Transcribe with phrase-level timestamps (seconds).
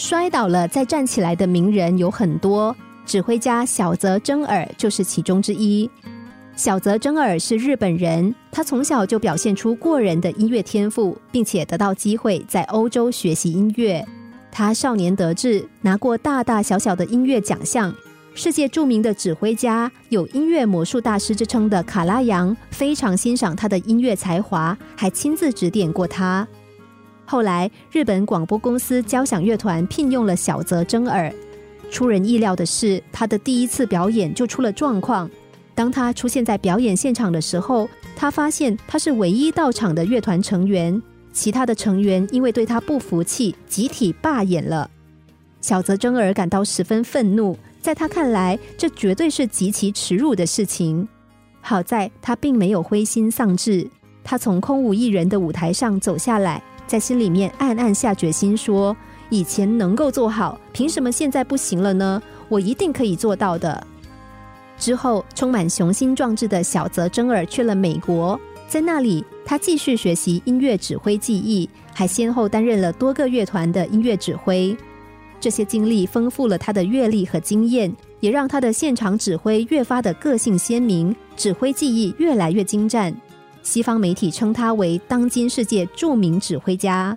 [0.00, 5.88] 摔倒了再站起来的名人有很多，指挥家小泽征尔就是其中之一。
[6.56, 14.02] 小泽征尔是日本人，他从小就表现出过人的音乐天赋，并且得到机会在欧洲学习音乐。
[14.50, 17.94] 他少年得志，拿过大大小小的音乐奖项。
[18.34, 26.48] 世界著名的指挥家、有音乐魔术大师之称的卡拉扬非常欣赏他的音乐才华，还亲自指点过他。
[27.30, 31.32] 后来，日本广播公司交响乐团聘用了小泽征尔。
[31.88, 35.30] 出人意料的是，他的第一次表演就出了状况。
[35.72, 41.00] 当他出现在表演现场的时候，他发现他是唯一到场的乐团成员，
[41.32, 44.90] 其他的成员因为对他不服气，集体罢演了。
[45.60, 51.06] 小泽征尔感到十分愤怒，在他看来，这绝对是极其耻辱的事情。
[51.60, 53.88] 好在他并没有灰心丧志，
[54.24, 58.96] 他从空无一人的舞台上走下来，在心里面暗暗下决心说
[59.30, 62.20] ：“以前能够做好，凭什么现在不行了呢？
[62.48, 63.86] 我一定可以做到的。”
[64.76, 74.76] 之后，充满雄心壮志的小泽征尔去了美国，在那里，他继续学习音乐指挥技艺，还先后担任了多个乐团的音乐指挥。
[75.38, 83.14] 这些经历丰富了他的阅历和经验，也让他的现场指挥越发的个性鲜明，指挥技艺越来越精湛。
[83.62, 87.16] 西方媒体称他为当今世界著名指挥家。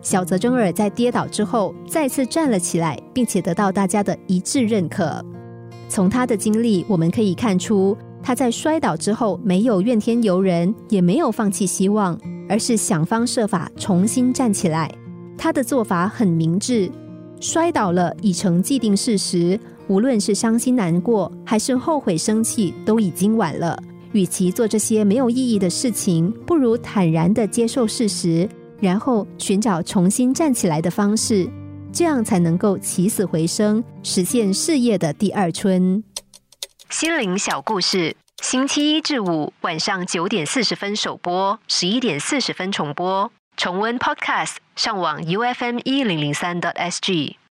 [0.00, 5.22] 小泽征尔在跌倒之后再次站了起来，并且得到大家的一致认可。
[5.88, 14.90] 从他的经历，我们可以看出，他在摔倒之后没有怨天尤人，也没有放弃希望，而是想方设法重新站起来。
[15.36, 16.90] 他的做法很明智，
[17.40, 23.76] 摔倒了已成既定事实，无论是伤心难过还是后悔生气，都已经晚了。
[24.12, 28.48] 与其做这些没有意义的事情，不如坦然的接受事实。
[28.80, 31.50] 然后寻找重新站起来的方式，
[31.92, 36.04] 这样才能够起死回生，实现事业的第二春。
[36.90, 43.32] 心灵小故事，星期一至五晚上九点四十分首播，十一点四十分重播。
[43.56, 47.38] 重温 Podcast，上网 U F M 一零零三 t S G。